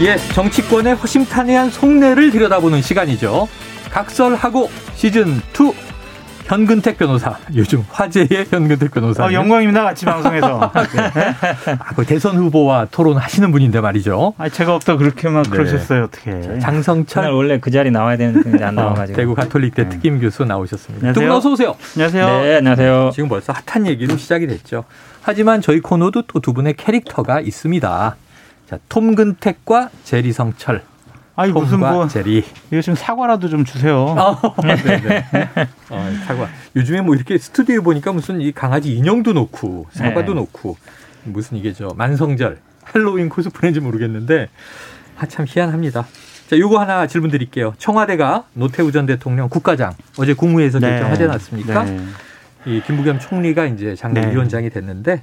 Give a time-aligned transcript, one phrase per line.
[0.00, 3.48] 예, 정치권의 허심탄회한 속내를 들여다보는 시간이죠.
[3.90, 5.72] 각설하고 시즌 2
[6.46, 9.24] 현근택 변호사 요즘 화제의 현근택 변호사.
[9.26, 10.72] 어, 영광입니다 같이 방송에서.
[11.14, 11.74] 네.
[11.78, 14.34] 아, 그 대선 후보와 토론하시는 분인데 말이죠.
[14.38, 15.50] 아, 제가 없다 그렇게만 네.
[15.50, 16.58] 그러셨어요 어떻게?
[16.60, 19.14] 장성철 원래 그 자리 나와야 되는데 안 나와가지고.
[19.14, 19.90] 어, 대구 가톨릭 대 네.
[19.90, 21.12] 특임 교수 나오셨습니다.
[21.12, 21.76] 두분 어서 오세요.
[21.94, 22.26] 안녕하세요.
[22.42, 23.10] 네, 안녕하세요.
[23.14, 24.84] 지금 벌써 핫한 얘기로 시작이 됐죠.
[25.22, 28.16] 하지만 저희 코너도 또 두 분의 캐릭터가 있습니다.
[28.70, 30.82] 자, 톰근택과 제리성철.
[31.34, 32.44] 아니 무슨 뭐 제리.
[32.70, 33.96] 이거 좀 사과라도 좀 주세요.
[33.98, 35.24] 어, 네네.
[35.90, 36.48] 어, 사과.
[36.76, 40.40] 요즘에 뭐 이렇게 스튜디오에 보니까 무슨 이 강아지 인형도 놓고 사과도 네.
[40.40, 40.76] 놓고
[41.24, 44.48] 무슨 이게 저 만성절 할로윈 코스프레인지 모르겠는데
[45.18, 46.06] 아 참 희한합니다.
[46.48, 47.74] 자, 요거 하나 질문 드릴게요.
[47.78, 50.90] 청와대가 노태우 전 대통령 국가장 어제 국무회에서 네.
[50.90, 51.84] 결정하지 않았습니까?
[51.84, 52.00] 네.
[52.66, 54.32] 이 김부겸 총리가 이제 장관 네.
[54.32, 55.20] 위원장이 됐는데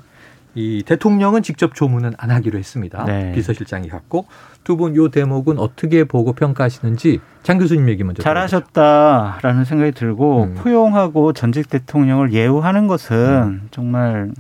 [0.58, 3.06] 이 대통령은 직접 조문은 안 하기로 했습니다.
[3.06, 3.32] 네.
[3.34, 4.26] 비서실장이 갖고
[4.64, 10.56] 두 분 요 대목은 어떻게 보고 평가하시는지 장 교수님 얘기 먼저 잘하셨다라는 생각이 들고 음.
[10.58, 13.68] 포용하고 전직 대통령을 예우하는 것은 음.
[13.70, 14.32] 정말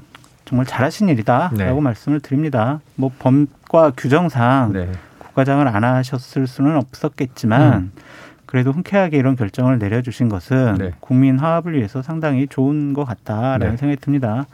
[0.45, 1.79] 정말 잘하신 일이다라고 네.
[1.81, 2.79] 말씀을 드립니다.
[2.95, 4.89] 뭐 법과 규정상 네.
[5.19, 7.91] 국가장을 안 하셨을 수는 없었겠지만 음.
[8.47, 10.91] 그래도 흔쾌하게 이런 결정을 내려주신 것은 네.
[10.99, 13.77] 국민 화합을 위해서 상당히 좋은 것 같다라는 네.
[13.77, 14.47] 생각이 듭니다.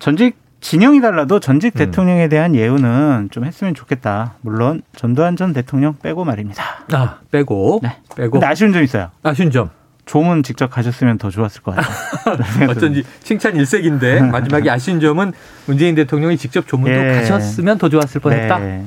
[0.00, 1.78] 전직 진영이 달라도 전직 음.
[1.78, 4.34] 대통령에 대한 예우는 좀 했으면 좋겠다.
[4.40, 6.62] 물론 전두환 전 대통령 빼고 말입니다.
[6.92, 7.98] 아 빼고 네.
[8.16, 8.30] 빼고.
[8.30, 9.10] 근데 아쉬운 점 있어요.
[9.22, 9.70] 아쉬운 점.
[10.04, 12.70] 조문 직접 가셨으면 더 좋았을 것 같아요.
[12.70, 15.32] 어쩐지 칭찬 일색인데 마지막에 아쉬운 점은
[15.66, 17.14] 문재인 대통령이 직접 조문도 예.
[17.14, 18.58] 가셨으면 더 좋았을 뻔했다.
[18.58, 18.86] 네.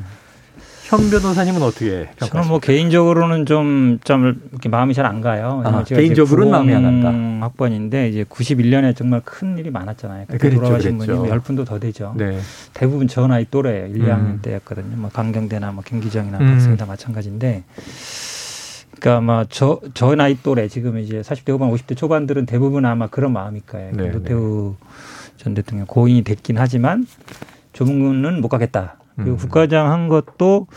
[0.85, 2.28] 현 변호사님은 어떻게 평가하십니까?
[2.28, 5.62] 저는 뭐 개인적으로는 좀, 좀 이렇게 마음이 잘 안 가요.
[5.66, 7.46] 아, 개인적으로는 마음이 안 간다.
[7.46, 10.25] 학번인데 이제 91년에 정말 큰 일이 많았잖아요.
[10.28, 11.22] 그때 그랬죠, 돌아가신 그랬죠.
[11.23, 12.13] 분이 10분도 더 되죠.
[12.18, 12.40] 네.
[12.73, 14.40] 대부분 저 나이 또래 1, 2학년 음.
[14.41, 14.96] 때였거든요.
[14.97, 16.46] 뭐 강경대나 뭐 경기정이나 음.
[16.53, 17.63] 박승희 다 마찬가지인데
[19.00, 23.34] 그러니까 아마 저, 저 나이 또래 지금 이제 40대 후반 50대 초반들은 대부분 아마 그런
[23.34, 23.91] 마음일 거예요.
[23.94, 24.88] 네, 노태우 네.
[25.38, 27.06] 전 대통령 고인이 됐긴 하지만
[27.73, 28.97] 조문은 못 가겠다.
[29.16, 29.38] 그리고 음.
[29.38, 30.68] 국가장 한 것도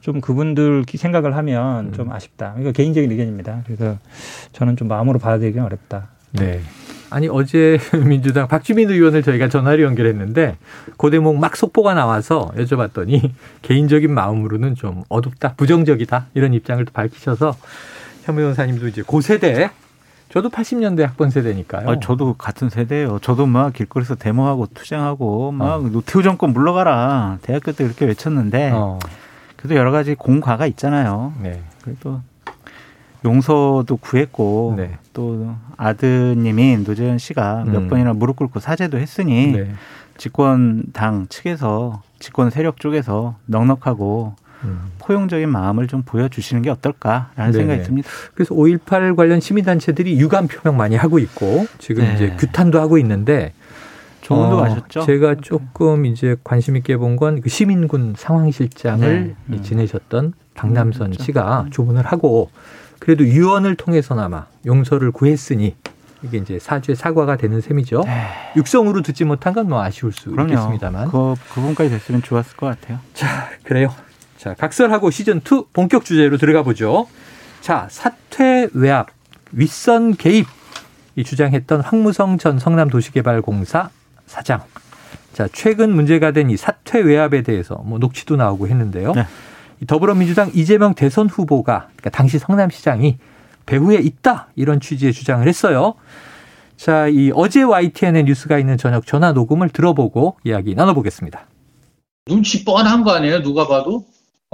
[0.00, 1.92] 좀 그분들 생각을 하면 음.
[1.92, 2.54] 좀 아쉽다.
[2.58, 3.62] 이거 개인적인 의견입니다.
[3.66, 3.98] 그래서
[4.52, 6.08] 저는 좀 마음으로 받아들이기는 어렵다.
[6.32, 6.60] 네.
[7.10, 10.56] 아니 어제 민주당 박주민 의원을 저희가 전화로 연결했는데
[10.96, 13.30] 그 대목 막 속보가 나와서 여쭤봤더니
[13.60, 17.54] 개인적인 마음으로는 좀 어둡다, 부정적이다 이런 입장을 밝히셔서
[18.24, 19.70] 현 변호사님도 이제 고 세대
[20.32, 21.90] 저도 80년대 학번 세대니까요.
[21.90, 23.18] 아, 저도 같은 세대예요.
[23.18, 25.88] 저도 막 길거리에서 데모하고 투쟁하고 막 어.
[25.90, 27.38] 노태우 정권 물러가라.
[27.42, 28.98] 대학교 때 그렇게 외쳤는데 어.
[29.56, 31.34] 그래도 여러 가지 공과가 있잖아요.
[31.42, 31.62] 네.
[31.82, 32.22] 그래도
[33.26, 34.96] 용서도 구했고 네.
[35.12, 37.88] 또 아드님이 노재현 씨가 몇 음.
[37.88, 39.72] 번이나 무릎 꿇고 사죄도 했으니 네.
[40.16, 44.34] 집권 당 측에서 집권 세력 쪽에서 넉넉하고
[44.98, 47.52] 포용적인 마음을 좀 보여주시는 게 어떨까라는 네네.
[47.52, 48.08] 생각이 듭니다.
[48.34, 52.14] 그래서 5.18 관련 시민단체들이 유감 표명 많이 하고 있고 지금 네.
[52.14, 53.52] 이제 규탄도 하고 있는데
[54.20, 55.02] 조문도 어, 하셨죠?
[55.04, 59.56] 제가 조금 이제 관심 있게 본 건 그 시민군 상황실장을 네.
[59.56, 59.62] 음.
[59.62, 62.50] 지내셨던 박남선 음, 씨가 조문을 하고
[63.00, 65.74] 그래도 유언을 통해서나마 용서를 구했으니
[66.22, 68.02] 이게 이제 사죄 사과가 되는 셈이죠.
[68.06, 68.26] 네.
[68.56, 70.50] 육성으로 듣지 못한 건 뭐 아쉬울 수 그럼요.
[70.52, 71.08] 있겠습니다만.
[71.08, 73.00] 그 그분까지 됐으면 좋았을 것 같아요.
[73.14, 73.92] 자, 그래요.
[74.42, 77.06] 자, 각설하고 시즌2 본격 주제로 들어가 보죠.
[77.60, 79.06] 자, 사퇴 외압,
[79.52, 80.48] 윗선 개입.
[81.14, 83.90] 이 주장했던 황무성 전 성남도시개발공사
[84.26, 84.62] 사장.
[85.32, 89.12] 자, 최근 문제가 된 이 사퇴 외압에 대해서 뭐 녹취도 나오고 했는데요.
[89.12, 89.26] 네.
[89.86, 93.18] 더불어민주당 이재명 대선 후보가 그러니까 당시 성남시장이
[93.66, 95.94] 배후에 있다 이런 취지의 주장을 했어요.
[96.76, 101.46] 자, 이 어제 YTN의 뉴스가 있는 저녁 전화 녹음을 들어보고 이야기 나눠보겠습니다.
[102.26, 103.42] 눈치 뻔한 거 아니에요?
[103.42, 104.04] 누가 봐도?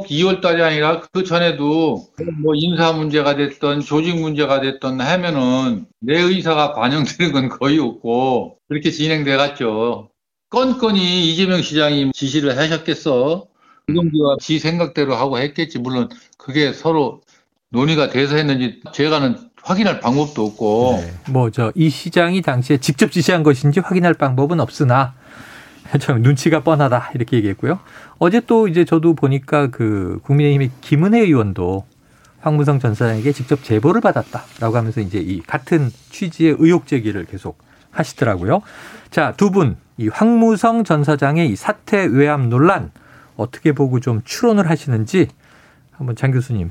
[0.07, 2.07] 2월 달이 아니라 그 전에도
[2.43, 8.91] 뭐 인사 문제가 됐던 조직 문제가 됐던 하면은 내 의사가 반영되는 건 거의 없고 그렇게
[8.91, 10.11] 진행돼 갔죠.
[10.51, 13.47] 건건이 이재명 시장이 지시를 하셨겠어.
[13.89, 15.79] 이동기와 지 생각대로 하고 했겠지.
[15.79, 17.21] 물론 그게 서로
[17.71, 20.99] 논의가 돼서 했는지 제가는 확인할 방법도 없고.
[21.01, 21.33] 네.
[21.33, 25.15] 뭐저 이 시장이 당시에 직접 지시한 것인지 확인할 방법은 없으나
[26.01, 27.79] 참 눈치가 뻔하다 이렇게 얘기했고요.
[28.19, 31.87] 어제 또 이제 저도 보니까 그 국민의힘의 김은혜 의원도
[32.41, 37.59] 황무성 전 사장에게 직접 제보를 받았다라고 하면서 이제 이 같은 취지의 의혹 제기를 계속
[37.91, 38.63] 하시더라고요.
[39.11, 42.93] 자, 두 분, 이 황무성 전 사장의 이 사퇴 외압 논란
[43.37, 45.29] 어떻게 보고 좀 추론을 하시는지
[45.99, 46.71] 한번 장 교수님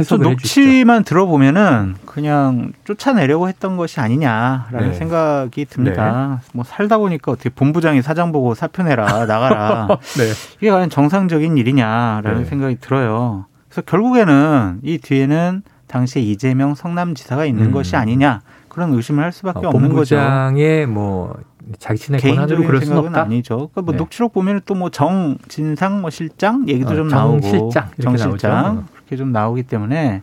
[0.00, 1.08] 해석을 녹취만 해주시죠.
[1.08, 4.94] 들어보면은 그냥 쫓아내려고 했던 것이 아니냐라는 네.
[4.94, 6.40] 생각이 듭니다.
[6.42, 6.50] 네.
[6.54, 10.32] 뭐 살다 보니까 어떻게 본부장이 사장 보고 사표 내라 나가라 네.
[10.58, 12.44] 이게 과연 정상적인 일이냐라는 네.
[12.46, 13.44] 생각이 들어요.
[13.68, 17.72] 그래서 결국에는 이 뒤에는 당시에 이재명 성남지사가 있는 음.
[17.72, 20.16] 것이 아니냐 그런 의심을 할 수밖에 어, 없는 거죠.
[20.16, 21.36] 본부장의 뭐
[21.78, 23.22] 자신의 권한으로 그럴 수는 없다.
[23.22, 23.56] 아니죠.
[23.56, 23.98] 그러니까 뭐 네.
[23.98, 28.86] 녹취록 보면 또 뭐 정 진상 뭐 실장 얘기도 어, 좀 나오고 정실장 정 실장
[28.94, 30.22] 그렇게 좀 나오기 때문에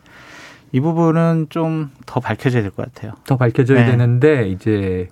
[0.72, 3.14] 이 부분은 좀 더 밝혀져야 될 것 같아요.
[3.26, 3.92] 더 밝혀져야 네.
[3.92, 5.08] 되는데 이제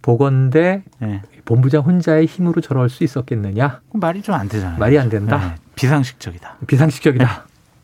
[0.00, 1.22] 보건대 네.
[1.44, 3.80] 본부장 혼자의 힘으로 저럴 수 있었겠느냐?
[3.92, 4.78] 말이 좀 안 되잖아요.
[4.78, 5.36] 말이 안 된다.
[5.38, 5.54] 네.
[5.74, 6.56] 비상식적이다.
[6.66, 7.26] 비상식적이다.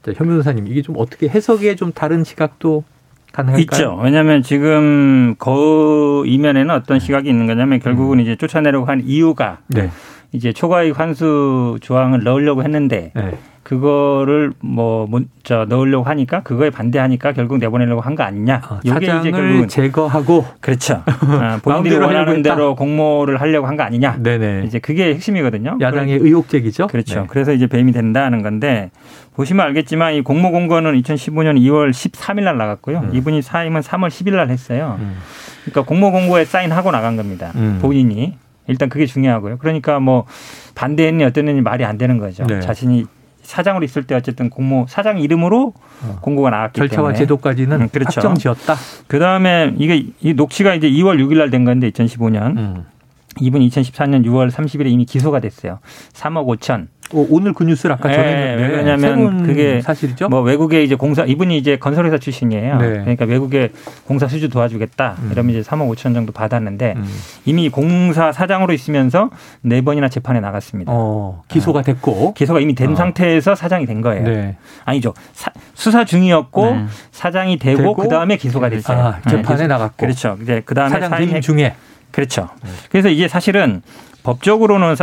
[0.03, 2.85] 자, 현 변호사님 이게 좀 어떻게 해석에 좀 다른 시각도
[3.33, 3.61] 가능할까요?
[3.61, 4.01] 있죠.
[4.03, 8.21] 왜냐하면 지금 거 이면에는 어떤 시각이 있는 거냐면 결국은 음.
[8.21, 9.91] 이제 쫓아내려고 한 이유가 네.
[10.33, 13.39] 이제 초과이익 환수 조항을 넣으려고 했는데 네.
[13.79, 18.63] 그거를 뭐 문자 넣으려고 하니까 그거에 반대하니까 결국 내보내려고 한 거 아니냐.
[18.69, 21.03] 어, 이게 이제 결국 제거하고 그렇죠.
[21.07, 24.17] 아, 본인들이 원하는 대로 공모를 하려고 한 거 아니냐.
[24.23, 24.63] 네네.
[24.67, 25.77] 이제 그게 핵심이거든요.
[25.83, 26.87] 야당의 의혹 제기죠.
[26.87, 27.21] 그렇죠.
[27.21, 27.27] 네.
[27.29, 28.91] 그래서 이제 배임이 된다는 건데
[29.35, 33.01] 보시면 알겠지만 이 공모 공고는 2015년 2월 13일 날 나갔고요.
[33.01, 33.11] 음.
[33.13, 34.97] 이분이 사임은 3월 10일 날 했어요.
[34.99, 35.19] 음.
[35.67, 37.53] 그러니까 공모 공고에 사인하고 나간 겁니다.
[37.57, 37.79] 음.
[37.83, 38.35] 본인이
[38.67, 39.59] 일단 그게 중요하고요.
[39.59, 40.25] 그러니까 뭐
[40.75, 42.47] 반대했니 어땠느니 말이 안 되는 거죠.
[42.47, 42.61] 네.
[42.61, 43.05] 자신이
[43.49, 45.73] 사장으로 있을 때 어쨌든 공모 사장 이름으로
[46.03, 46.19] 어.
[46.21, 48.21] 공고가 나왔기 절차와 때문에 제도까지는 음, 그렇죠.
[48.21, 48.77] 확정지었다.
[49.07, 52.85] 그 다음에 이게 이 녹취가 이제 2월 6일 날 된 건데 2015년 음.
[53.41, 55.79] 이분 2014년 6월 30일에 이미 기소가 됐어요.
[56.13, 56.89] 3억 5천.
[57.15, 60.29] 어, 오늘 그 뉴스를 아까 네, 전했는데 왜냐하면 그게 사실이죠.
[60.29, 62.77] 뭐 외국에 이제 공사 이분이 이제 건설회사 출신이에요.
[62.79, 62.89] 네.
[62.91, 63.71] 그러니까 외국에
[64.05, 65.17] 공사 수주 도와주겠다.
[65.23, 65.31] 음.
[65.33, 67.05] 이러면 이제 3억 5천 정도 받았는데 음.
[67.47, 69.31] 이미 공사 사장으로 있으면서
[69.63, 70.93] 네 번이나 재판에 나갔습니다.
[70.95, 72.97] 어, 기소가 됐고 기소가 이미 된 어.
[72.97, 74.25] 상태에서 사장이 된 거예요.
[74.25, 74.57] 네.
[74.85, 75.15] 아니죠.
[75.33, 76.87] 사, 수사 중이었고 네.
[77.11, 78.99] 사장이 되고, 되고 그 다음에 기소가 됐어요.
[78.99, 79.67] 아, 재판에 네.
[79.67, 80.37] 나갔고 그렇죠.
[80.43, 81.75] 이제 그 다음에 사장 중에
[82.11, 82.49] 그렇죠.
[82.63, 82.71] 네.
[82.91, 83.83] 그래서 이게 사실은
[84.23, 84.95] 법적으로는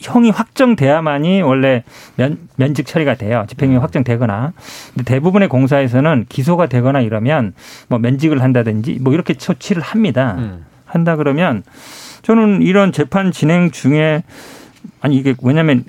[0.00, 1.84] 형이 확정돼야만이 원래
[2.16, 3.44] 면, 면직 처리가 돼요.
[3.48, 3.82] 집행유예 음.
[3.82, 4.52] 확정되거나.
[4.94, 7.54] 근데 대부분의 공사에서는 기소가 되거나 이러면
[7.88, 10.36] 뭐 면직을 한다든지 뭐 이렇게 처치를 합니다.
[10.38, 10.64] 음.
[10.84, 11.62] 한다 그러면
[12.22, 14.22] 저는 이런 재판 진행 중에
[15.00, 15.84] 아니 이게 왜냐면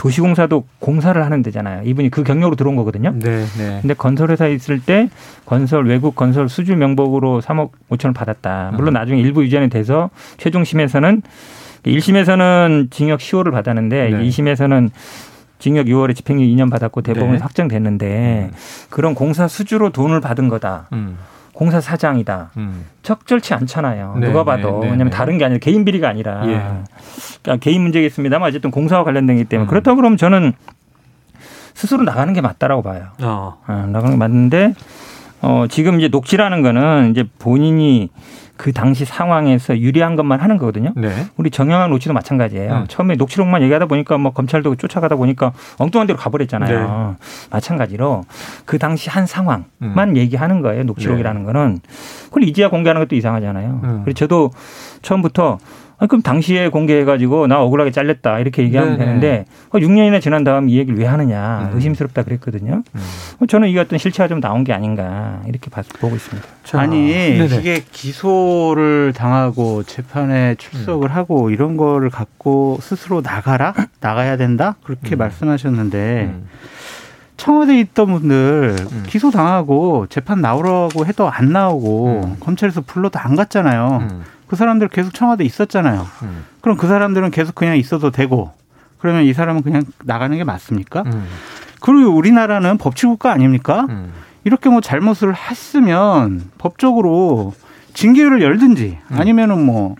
[0.00, 1.82] 도시공사도 공사를 하는 데잖아요.
[1.84, 3.12] 이분이 그 경력으로 들어온 거거든요.
[3.14, 3.78] 네, 네.
[3.82, 5.10] 근데 건설회사에 있을 때
[5.44, 8.72] 건설 외국 건설 수주 명목으로 3억 5천을 받았다.
[8.76, 8.94] 물론 음.
[8.94, 10.08] 나중에 일부 유죄는 돼서
[10.38, 11.20] 최종 심에서는
[11.84, 14.28] 1심에서는 징역 10호를 받았는데 네.
[14.28, 14.90] 2심에서는
[15.58, 17.38] 징역 6월에 집행유예 2년 받았고 대법원 네.
[17.38, 18.56] 확정됐는데 음.
[18.88, 20.88] 그런 공사 수주로 돈을 받은 거다.
[20.92, 21.18] 음.
[21.52, 22.52] 공사 사장이다.
[22.56, 22.86] 음.
[23.02, 24.16] 적절치 않잖아요.
[24.18, 24.70] 네, 누가 봐도.
[24.70, 25.10] 네, 네, 왜냐하면 네.
[25.10, 26.62] 다른 게 아니라 개인 비리가 아니라 예.
[27.42, 29.68] 그러니까 개인 문제겠습니다만 어쨌든 공사와 관련된 기 때문에 음.
[29.68, 30.54] 그렇다고 그러면 저는
[31.74, 33.08] 스스로 나가는 게 맞다라고 봐요.
[33.22, 33.58] 어.
[33.66, 34.74] 어, 나가는 게 맞는데
[35.42, 38.08] 어, 지금 이제 녹취라는 거는 이제 본인이
[38.60, 40.92] 그 당시 상황에서 유리한 것만 하는 거거든요.
[40.94, 41.08] 네.
[41.38, 42.72] 우리 정영학 녹취도 마찬가지예요.
[42.74, 42.84] 음.
[42.88, 47.16] 처음에 녹취록만 얘기하다 보니까 뭐 검찰도 쫓아가다 보니까 엉뚱한 데로 가버렸잖아요.
[47.18, 47.26] 네.
[47.48, 48.24] 마찬가지로
[48.66, 50.16] 그 당시 한 상황만 음.
[50.18, 50.84] 얘기하는 거예요.
[50.84, 51.46] 녹취록이라는 네.
[51.46, 51.80] 거는.
[52.26, 53.80] 그걸 이제야 공개하는 것도 이상하잖아요.
[53.82, 54.00] 음.
[54.04, 54.50] 그래서 저도
[55.00, 59.04] 처음부터 아, 그럼 당시에 공개해가지고 나 억울하게 잘렸다 이렇게 얘기하면 네네.
[59.04, 61.76] 되는데 6년이나 어, 지난 다음 이 얘기를 왜 하느냐 음.
[61.76, 62.82] 의심스럽다 그랬거든요.
[62.94, 63.00] 음.
[63.40, 66.48] 어, 저는 이게 어떤 실체가 좀 나온 게 아닌가 이렇게 보고 있습니다.
[66.64, 67.56] 자, 아니 네네.
[67.58, 71.14] 이게 기소를 당하고 재판에 출석을 음.
[71.14, 75.18] 하고 이런 거를 갖고 스스로 나가라 나가야 된다 그렇게 음.
[75.18, 76.30] 말씀하셨는데.
[76.32, 76.48] 음.
[77.40, 79.04] 청와대에 있던 분들 음.
[79.08, 82.36] 기소 당하고 재판 나오라고 해도 안 나오고 음.
[82.38, 84.08] 검찰에서 불러도 안 갔잖아요.
[84.10, 84.24] 음.
[84.50, 86.04] 그 사람들 계속 청와대 있었잖아요.
[86.24, 86.44] 음.
[86.60, 88.50] 그럼 그 사람들은 계속 그냥 있어도 되고
[88.98, 91.04] 그러면 이 사람은 그냥 나가는 게 맞습니까?
[91.06, 91.24] 음.
[91.80, 93.86] 그리고 우리나라는 법치국가 아닙니까?
[93.90, 94.12] 음.
[94.42, 97.54] 이렇게 뭐 잘못을 했으면 법적으로
[97.94, 99.20] 징계를 열든지 음.
[99.20, 99.94] 아니면은 뭐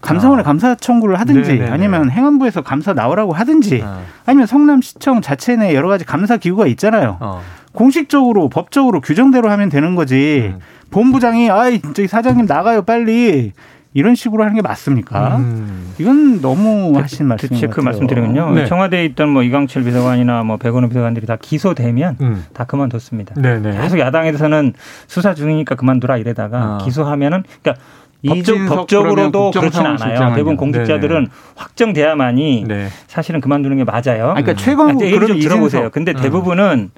[0.00, 0.44] 감사원에 아.
[0.44, 1.70] 감사 청구를 하든지 네네네.
[1.70, 4.00] 아니면 행안부에서 감사 나오라고 하든지 아.
[4.26, 7.18] 아니면 성남시청 자체 내 여러 가지 감사 기구가 있잖아요.
[7.20, 7.40] 어.
[7.70, 10.54] 공식적으로 법적으로 규정대로 하면 되는 거지.
[10.56, 10.58] 음.
[10.90, 13.52] 본부장이 아이 저기 사장님 나가요 빨리
[13.94, 15.36] 이런 식으로 하는 게 맞습니까?
[15.36, 15.92] 음.
[15.98, 18.52] 이건 너무 하신 말씀인 체크 말씀드리면요.
[18.52, 18.66] 네.
[18.66, 22.44] 청와대에 있던 뭐 이광철 비서관이나 뭐 백원호 비서관들이 다 기소되면 음.
[22.54, 23.34] 다 그만뒀습니다.
[23.34, 23.82] 네네.
[23.82, 24.72] 계속 야당에서는
[25.06, 26.78] 수사 중이니까 그만두라 이래다가 아.
[26.84, 27.84] 기소하면은 그러니까
[28.26, 30.34] 법적, 법적으로도 그렇진 않아요.
[30.34, 32.88] 대부분 공직자들은 네 확정돼야만이 네.
[33.08, 34.30] 사실은 그만두는 게 맞아요.
[34.30, 35.90] 아니, 그러니까 최근 그 얘기 좀 들어보세요.
[35.90, 36.16] 근데 음.
[36.16, 36.90] 대부분은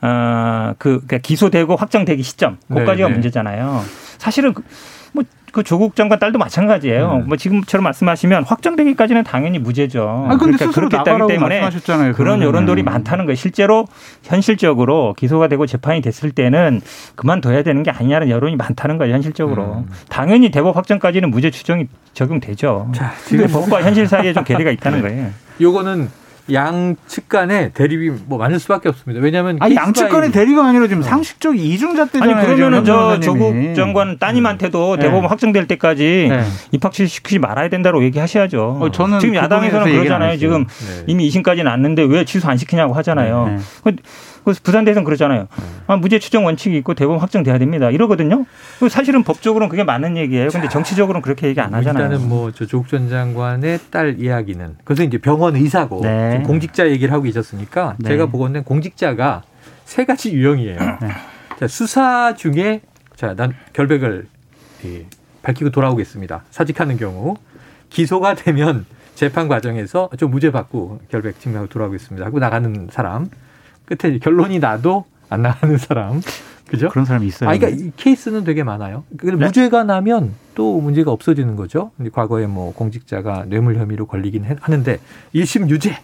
[0.00, 3.82] 어, 그 그러니까 기소되고 확정되기 시점, 그까지가 문제잖아요.
[4.18, 4.62] 사실은 그,
[5.52, 7.16] 그 조국 장관 딸도 마찬가지예요.
[7.18, 7.24] 네.
[7.26, 10.26] 뭐 지금처럼 말씀하시면 확정되기까지는 당연히 무죄죠.
[10.28, 11.68] 아, 그러니까 그렇기 때문에
[12.14, 13.36] 그런 여론들이 많다는 거예요.
[13.36, 13.86] 실제로
[14.22, 16.80] 현실적으로 기소가 되고 재판이 됐을 때는
[17.16, 19.14] 그만둬야 되는 게 아니냐는 여론이 많다는 거예요.
[19.14, 19.84] 현실적으로.
[19.86, 19.88] 음.
[20.08, 22.92] 당연히 대법 확정까지는 무죄 추정이 적용되죠.
[22.94, 25.08] 자, 지금 법과 현실 사이에 좀 괴리가 있다는 네.
[25.08, 25.30] 거예요.
[25.60, 26.08] 요거는
[26.52, 29.22] 양측 간의 대립이 뭐 많을 수밖에 없습니다.
[29.22, 31.06] 왜냐하면 아니, 양측 간의 대립이 아니라 지금 어.
[31.06, 32.36] 상식적 이중잣대잖아요.
[32.36, 35.02] 아니 그러면은 저 조국 장관 따님한테도 네.
[35.02, 36.44] 대법원 확정될 때까지 네.
[36.72, 38.78] 입학 시키지 말아야 된다고 얘기하셔야죠.
[38.80, 40.38] 어, 저는 지금 야당에서는 그러잖아요.
[40.38, 41.04] 지금 네.
[41.06, 43.58] 이미 2심까지 났는데 왜 취소 안 시키냐고 하잖아요.
[44.48, 44.54] 네.
[44.54, 45.48] 그 그래서 부산대선 그러잖아요.
[45.86, 47.90] 아, 무죄 추정 원칙이 있고 대법원 확정돼야 됩니다.
[47.90, 48.44] 이러거든요.
[48.90, 50.48] 사실은 법적으로는 그게 맞는 얘기예요.
[50.48, 52.04] 근데 정치적으로는 그렇게 얘기 안 하잖아요.
[52.04, 56.42] 일단은 뭐저 조국 전 장관의 딸 이야기는 그것은 이제 병원 의사고 네.
[56.46, 58.08] 공직자 얘기를 하고 계셨으니까 네.
[58.10, 59.42] 제가 보건는 공직자가
[59.84, 60.78] 세 가지 유형이에요.
[60.78, 61.08] 네.
[61.58, 62.80] 자, 수사 중에
[63.16, 64.26] 자, 난 결백을
[64.84, 65.06] 예,
[65.42, 66.44] 밝히고 돌아오겠습니다.
[66.50, 67.36] 사직하는 경우
[67.90, 73.28] 기소가 되면 재판 과정에서 좀 무죄 받고 결백 증명하고 돌아오겠습니다 하고 나가는 사람
[73.88, 76.20] 끝에 결론이 나도 안 나가는 사람.
[76.68, 76.90] 그죠?
[76.90, 77.48] 그런 사람이 있어요.
[77.48, 79.04] 아, 그러니까 이 케이스는 되게 많아요.
[79.08, 79.32] 네?
[79.32, 81.92] 무죄가 나면 또 문제가 없어지는 거죠.
[81.96, 84.98] 근데 과거에 뭐 공직자가 뇌물 혐의로 걸리긴 하는데
[85.34, 85.98] 1심 유죄,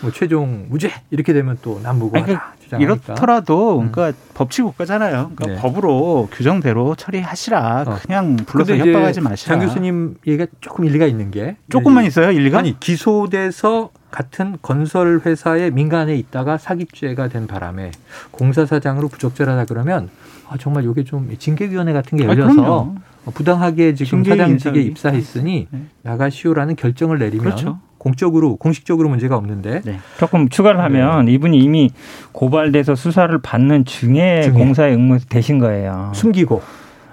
[0.00, 3.92] 뭐 최종 무죄 이렇게 되면 또 남부가 그러니까 이렇더라도 음.
[3.92, 5.30] 그러니까 법치 국가잖아요.
[5.36, 5.56] 그러니까 네.
[5.56, 7.84] 법으로 규정대로 처리하시라.
[7.86, 7.98] 어.
[8.02, 9.58] 그냥 불러서 협박하지 마시라.
[9.58, 12.58] 장 교수님 얘기가 조금 일리가 있는 게 조금만 있어요, 일리가?
[12.58, 17.90] 아니 기소돼서 같은 건설 회사의 민간에 있다가 사기죄가 된 바람에
[18.30, 20.10] 공사 사장으로 부적절하다 그러면
[20.48, 22.94] 아 정말 이게 좀 징계위원회 같은 게 아, 열려서
[23.26, 25.82] 아, 부당하게 지금 사장직에 입사했으니 네.
[26.02, 27.78] 나가시오라는 결정을 내리면 그렇죠.
[27.98, 29.98] 공적으로 공식적으로 문제가 없는데 네.
[30.18, 31.32] 조금 추가를 하면 네.
[31.32, 31.90] 이분이 이미
[32.32, 34.52] 고발돼서 수사를 받는 중에, 중에.
[34.52, 36.10] 공사에 응모되신 거예요.
[36.14, 36.62] 숨기고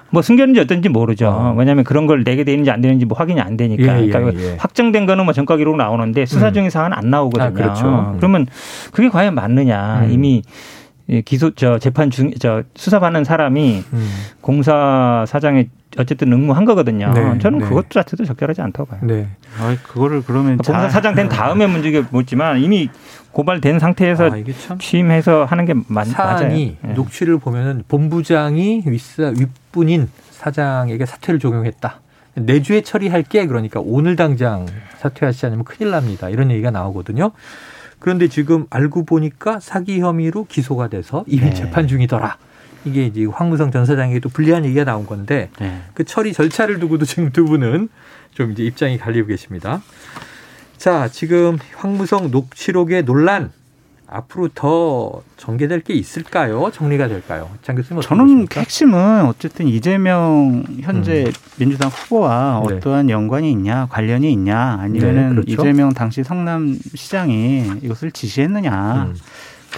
[0.10, 1.28] 뭐 승결인지 어떤지 모르죠.
[1.28, 1.56] 어.
[1.58, 4.02] 왜냐하면 그런 걸 내게 되는지 안 되는지 뭐 확인이 안 되니까.
[4.02, 4.56] 예, 그러니까 예, 예.
[4.58, 6.54] 확정된 거는 뭐 전과 기록 나오는데 수사 음.
[6.54, 7.48] 중의 사안은 안 나오거든요.
[7.48, 8.16] 아, 그렇죠.
[8.18, 8.46] 그러면
[8.92, 10.06] 그게 과연 맞느냐.
[10.06, 10.12] 음.
[10.12, 10.44] 이미
[11.26, 14.10] 기소 저 재판 중 저 수사 받는 사람이 음.
[14.42, 17.12] 공사 사장에 어쨌든 응모한 거거든요.
[17.14, 17.66] 네, 저는 네.
[17.66, 19.00] 그것 자체도 적절하지 않다고 봐요.
[19.04, 19.28] 네.
[19.58, 22.90] 아, 그거를 그러면 공사 사장 된 다음에 문제가 묻지만 이미
[23.32, 26.96] 고발된 상태에서 아, 취임해서 하는 게 맞, 사안이 맞아요.
[26.96, 32.02] 녹취를 보면은 본부장이 윗사 윗분인 사장에게 사퇴를 적용했다.
[32.36, 34.66] 내주에 처리할게 그러니까 오늘 당장
[35.00, 36.30] 사퇴하지 않으면 큰일 납니다.
[36.30, 37.32] 이런 얘기가 나오거든요.
[38.00, 41.54] 그런데 지금 알고 보니까 사기 혐의로 기소가 돼서 이미 네.
[41.54, 42.38] 재판 중이더라.
[42.86, 45.82] 이게 이제 황무성 전 사장에게 또 불리한 얘기가 나온 건데 네.
[45.94, 47.90] 그 처리 절차를 두고도 지금 두 분은
[48.34, 49.82] 좀 이제 입장이 갈리고 계십니다.
[50.78, 53.52] 자, 지금 황무성 녹취록의 논란
[54.10, 56.72] 앞으로 더 전개될 게 있을까요?
[56.72, 57.50] 정리가 될까요?
[57.62, 58.62] 장 교수님 저는 보십니까?
[58.62, 61.32] 핵심은 어쨌든 이재명 현재 음.
[61.58, 62.76] 민주당 후보와 네.
[62.76, 65.52] 어떠한 연관이 있냐, 관련이 있냐, 아니면은 네, 그렇죠.
[65.52, 69.08] 이재명 당시 성남 시장이 이것을 지시했느냐.
[69.10, 69.16] 음.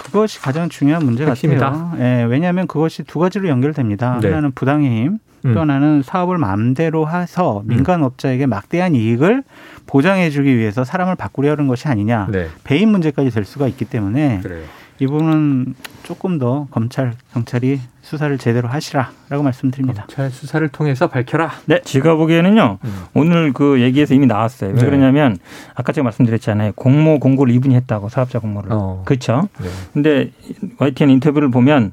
[0.04, 1.70] 그것이 가장 중요한 문제 핵심이다.
[1.70, 1.96] 같아요.
[1.98, 4.20] 예, 왜냐하면 그것이 두 가지로 연결됩니다.
[4.20, 4.28] 네.
[4.28, 5.54] 하나는 부당해임, 음.
[5.54, 9.42] 또 하나는 사업을 마음대로 해서 민간업자에게 막대한 이익을
[9.86, 12.48] 보장해주기 위해서 사람을 바꾸려는 것이 아니냐 네.
[12.64, 14.64] 배임 문제까지 될 수가 있기 때문에 그래요.
[15.00, 20.04] 이 부분은 조금 더 검찰 경찰이 수사를 제대로 하시라라고 말씀드립니다.
[20.06, 21.50] 검찰 수사를 통해서 밝혀라.
[21.64, 22.78] 네, 제가 보기에는요.
[22.84, 23.04] 음.
[23.14, 24.70] 오늘 그 얘기에서 이미 나왔어요.
[24.70, 24.84] 왜 네.
[24.84, 25.38] 그러냐면
[25.74, 26.72] 아까 제가 말씀드렸잖아요.
[26.76, 28.70] 공모 공고를 이분이 했다고 사업자 공모를.
[28.72, 29.02] 어.
[29.06, 29.48] 그렇죠.
[29.60, 29.68] 네.
[29.94, 30.32] 근데
[30.76, 31.92] YTN 인터뷰를 보면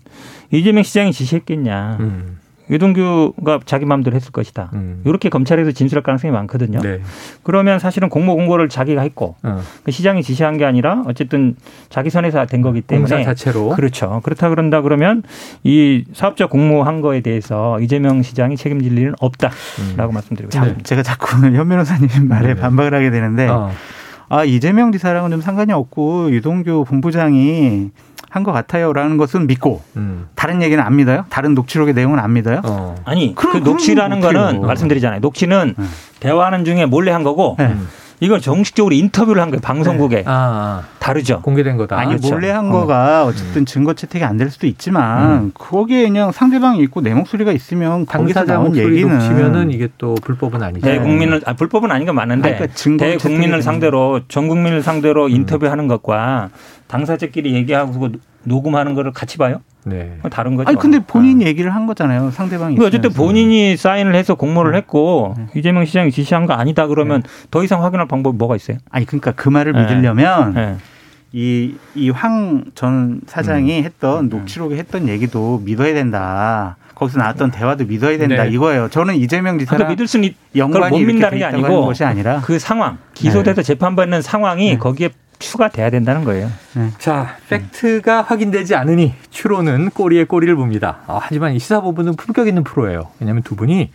[0.52, 1.98] 이재명 시장이 지시했겠냐.
[2.02, 2.40] 음.
[2.70, 4.72] 유동규가 자기 마음대로 했을 것이다.
[4.74, 5.02] 음.
[5.06, 6.80] 이렇게 검찰에서 진술할 가능성이 많거든요.
[6.82, 7.02] 네.
[7.44, 9.62] 그러면 사실은 공모 공고를 자기가 했고 어.
[9.84, 11.56] 그 시장이 지시한 게 아니라 어쨌든
[11.90, 14.22] 자기 선에서 된 거기 때문에 공사 자체로 그렇죠.
[14.24, 15.24] 그렇다 그런다 그러면
[15.64, 19.54] 이 사업자 공모한 거에 대해서 이재명 시장이 책임질 일은 없다라고
[20.10, 20.14] 음.
[20.14, 20.84] 말씀드리고 싶습니다.
[20.84, 22.56] 제가 자꾸 현 변호사님 말에 네.
[22.56, 23.72] 반박을 하게 되는데 어.
[24.30, 27.92] 아 이재명 지사랑은 좀 상관이 없고 유동규 본부장이
[28.30, 30.28] 한 것 같아요라는 것은 믿고 음.
[30.36, 31.26] 다른 얘기는 안 믿어요?
[31.30, 32.62] 다른 녹취록의 내용은 안 믿어요?
[32.66, 32.96] 어.
[33.06, 35.20] 아니 그 녹취라는 거는 말씀드리잖아요.
[35.22, 35.86] 녹취는 네.
[36.20, 37.76] 대화하는 중에 몰래 한 거고 네.
[38.20, 39.62] 이건 정식적으로 인터뷰를 한 거예요.
[39.62, 40.16] 방송국에.
[40.18, 40.24] 네.
[40.26, 40.84] 아, 아.
[40.98, 41.42] 다르죠.
[41.44, 41.98] 공개된 거다.
[42.00, 42.30] 아니 그렇죠.
[42.34, 42.72] 몰래 한 어.
[42.72, 45.52] 거가 어쨌든 증거 채택이 안 될 수도 있지만 음.
[45.54, 50.86] 거기에 그냥 상대방이 있고 내 목소리가 있으면 거기서 나온 얘기는 치면은 이게 또 불법은 아니죠.
[50.86, 55.32] 대국민을 아, 불법은 아닌 건 맞는데 그러니까 대국민을 상대로 전 국민을 상대로 음.
[55.32, 56.50] 인터뷰하는 것과
[56.88, 58.10] 당사자끼리 얘기하고
[58.44, 59.62] 녹음하는 거를 같이 봐요?
[59.84, 60.18] 네.
[60.32, 60.70] 다른 거죠.
[60.70, 61.50] 아니 근데 본인이 네.
[61.50, 62.32] 얘기를 한 거잖아요.
[62.32, 62.78] 상대방이.
[62.82, 64.80] 어쨌든 본인이 사인을 해서 공모를 네.
[64.80, 65.46] 했고 네.
[65.56, 67.30] 이재명 시장이 지시한 거 아니다 그러면 네.
[67.52, 68.78] 더 이상 확인할 방법이 뭐가 있어요?
[68.90, 69.82] 아니 그러니까 그 말을 네.
[69.84, 70.76] 믿으려면 네.
[71.34, 73.84] 이이 황 전 사장이 음.
[73.84, 74.30] 했던 음.
[74.30, 76.78] 녹취록에 했던 얘기도 믿어야 된다.
[76.96, 78.50] 거기서 나왔던 대화도 믿어야 된다 네.
[78.50, 78.90] 이거예요.
[78.90, 83.62] 저는 이재명 지사랑 믿을 수는 연관이 못 믿는다는 게 아니고 것이 아니라 그 상황 기소돼서
[83.62, 86.50] 재판받는 상황이 거기에 추가돼야 된다는 거예요.
[86.74, 86.90] 네.
[86.98, 91.00] 자, 팩트가 확인되지 않으니 추로는 꼬리에 꼬리를 봅니다.
[91.08, 93.08] 아, 하지만 이 시사본부는 품격 있는 프로예요.
[93.20, 93.92] 왜냐하면 두 분이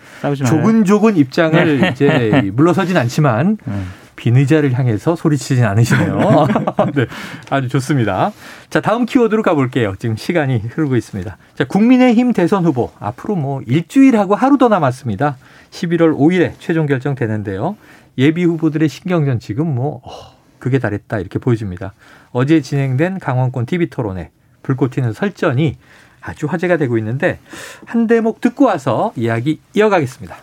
[0.47, 1.89] 조근조근 입장을 네.
[1.89, 3.75] 이제 물러서진 않지만 네.
[4.15, 6.47] 비의자를 향해서 소리치진 않으시네요.
[6.95, 7.07] 네,
[7.51, 8.31] 아주 좋습니다.
[8.71, 9.95] 자, 다음 키워드로 가볼게요.
[9.99, 11.37] 지금 시간이 흐르고 있습니다.
[11.57, 15.37] 자, 국민의힘 대선 후보 앞으로 뭐 일주일하고 하루 더 남았습니다.
[15.71, 17.77] 11월 5일에 최종 결정되는데요.
[18.19, 21.93] 예비 후보들의 신경전 지금 뭐 어, 그게 달했다 이렇게 보여집니다.
[22.31, 24.31] 어제 진행된 강원권 TV 토론회
[24.63, 25.77] 불꽃 튀는 설전이
[26.21, 27.41] 아주 화제가 되고 있는데
[27.85, 30.37] 한 대목 듣고 와서 이야기 이어가겠습니다.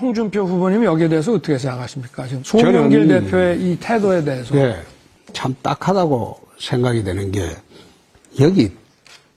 [0.00, 2.28] 홍준표 후보님 여기에 대해서 어떻게 생각하십니까?
[2.28, 4.54] 지금 송영길 대표의 이 태도에 대해서.
[4.54, 4.80] 네,
[5.32, 7.50] 참 딱하다고 생각이 되는 게
[8.38, 8.70] 여기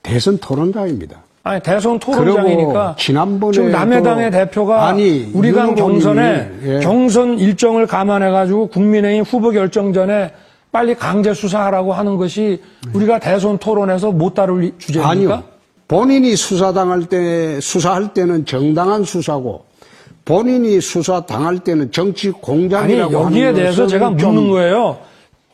[0.04, 1.20] 대선 토론장입니다.
[1.46, 6.80] 아니 대선 토론장이니까 지난번에 지금 남해당의 대표가 아니, 우리가 경선에 예.
[6.80, 10.32] 경선 일정을 감안해 가지고 국민의힘 후보 결정 전에
[10.72, 12.60] 빨리 강제 수사하라고 하는 것이
[12.92, 15.08] 우리가 대선 토론에서 못 다룰 주제입니까?
[15.08, 15.42] 아니요.
[15.86, 19.66] 본인이 수사당할 때 수사할 때는 정당한 수사고
[20.24, 24.98] 본인이 수사 당할 때는 정치 공작이라고 아니 여기에 대해서 제가 묻는 거예요.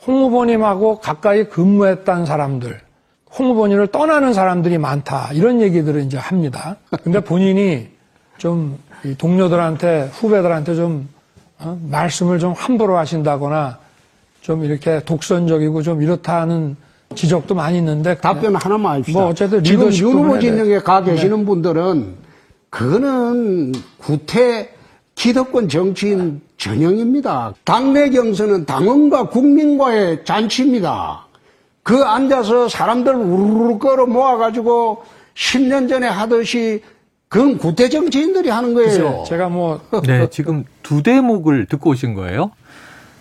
[0.06, 2.80] 홍 후보님하고 가까이 근무했던 사람들
[3.38, 5.30] 홍 후보님을 떠나는 사람들이 많다.
[5.32, 6.76] 이런 얘기들을 이제 합니다.
[7.02, 7.88] 근데 본인이
[8.36, 8.78] 좀
[9.18, 11.08] 동료들한테, 후배들한테 좀,
[11.58, 11.78] 어?
[11.90, 13.78] 말씀을 좀 함부로 하신다거나
[14.42, 16.76] 좀 이렇게 독선적이고 좀 이렇다는
[17.14, 18.16] 지적도 많이 있는데.
[18.16, 19.20] 답변 하나만 하십시오.
[19.20, 21.44] 뭐 어쨌든 지금 윤 후보 진영에 가 계시는 네.
[21.44, 22.14] 분들은
[22.70, 24.70] 그거는 구태
[25.14, 27.54] 기득권 정치인 전형입니다.
[27.64, 31.26] 당내 경선은 당원과 국민과의 잔치입니다.
[31.82, 36.82] 그 앉아서 사람들 우르르 끌어 모아가지고 10년 전에 하듯이
[37.28, 39.24] 그건 구태 정치인들이 하는 거예요.
[39.26, 39.80] 제가 뭐.
[40.06, 42.52] 네, 지금 두 대목을 듣고 오신 거예요.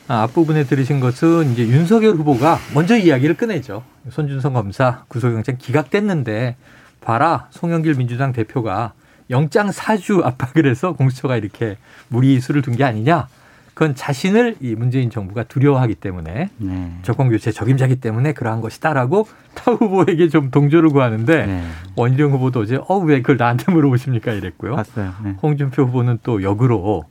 [0.08, 3.84] 아, 앞부분에 들으신 것은 이제 윤석열 후보가 먼저 이야기를 꺼내죠.
[4.10, 6.58] 손준성 검사 구속영장 기각됐는데
[7.00, 8.91] 봐라 송영길 민주당 대표가
[9.30, 11.78] 영장 사주 압박을 해서 공수처가 이렇게
[12.10, 13.28] 무리수를 둔 게 아니냐.
[13.73, 16.91] 그건 자신을 이 문재인 정부가 두려워하기 때문에 네.
[17.03, 21.63] 정권 교체 적임자기 때문에 그러한 것이다라고 타 후보에게 좀 동조를 구하는데 네.
[21.95, 24.75] 원희룡 후보도 어제 어 왜 그걸 나한테 물어보십니까 이랬고요.
[24.75, 25.13] 봤어요.
[25.23, 25.36] 네.
[25.41, 27.05] 홍준표 후보는 또 역으로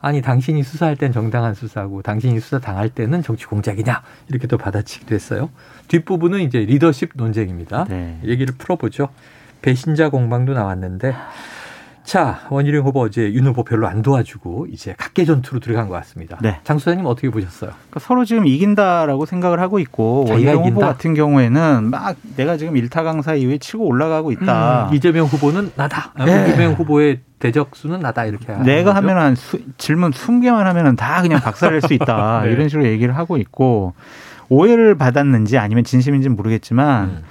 [0.00, 5.14] 아니 당신이 수사할 땐 정당한 수사고 당신이 수사 당할 때는 정치 공작이냐 이렇게 또 받아치기도
[5.14, 5.50] 했어요.
[5.88, 7.86] 뒷부분은 이제 리더십 논쟁입니다.
[7.88, 8.20] 네.
[8.24, 9.08] 얘기를 풀어보죠.
[9.62, 11.14] 배신자 공방도 나왔는데
[12.04, 16.38] 자, 원희룡 후보 어제 윤 후보 별로 안 도와주고 이제 각계 전투로 들어간 것 같습니다.
[16.42, 16.60] 네.
[16.62, 17.70] 장 소장님 어떻게 보셨어요?
[17.70, 23.02] 그러니까 서로 지금 이긴다라고 생각을 하고 있고 원희룡 후보 같은 경우에는 막 내가 지금 일타
[23.02, 24.90] 강사 이후에 치고 올라가고 있다.
[24.90, 26.12] 음, 이재명 후보는 나다.
[26.24, 26.46] 네.
[26.48, 29.34] 이재명 후보의 대적수는 나다 이렇게 내가 하면은
[29.78, 32.42] 질문 20개만 하면은 다 그냥 박살낼 수 있다.
[32.44, 32.52] 네.
[32.52, 33.94] 이런 식으로 얘기를 하고 있고
[34.50, 37.22] 오해를 받았는지 아니면 진심인지는 모르겠지만 음.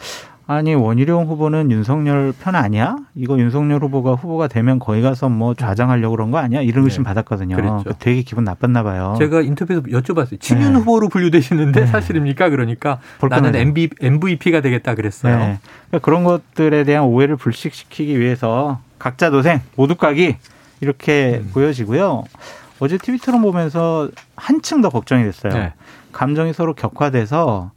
[0.53, 2.95] 아니 원희룡 후보는 윤석열 편 아니야?
[3.15, 6.61] 이거 윤석열 후보가 후보가 되면 거기 가서 뭐 좌장하려고 그런 거 아니야?
[6.61, 7.07] 이런 의심 네.
[7.07, 7.55] 받았거든요.
[7.55, 7.93] 그랬죠.
[7.99, 9.15] 되게 기분 나빴나 봐요.
[9.17, 10.39] 제가 인터뷰에서 여쭤봤어요.
[10.39, 10.79] 친윤 네.
[10.79, 11.87] 후보로 분류되시는데 네.
[11.87, 12.49] 사실입니까?
[12.49, 15.37] 그러니까 나는 MB, MVP가 되겠다 그랬어요.
[15.37, 15.59] 네.
[15.89, 20.37] 그러니까 그런 것들에 대한 오해를 불식시키기 위해서 각자 도생 모두 까기
[20.81, 21.49] 이렇게 음.
[21.53, 22.25] 보여지고요.
[22.79, 25.53] 어제 트위터로 보면서 한층 더 걱정이 됐어요.
[25.53, 25.73] 네.
[26.11, 27.71] 감정이 서로 격화돼서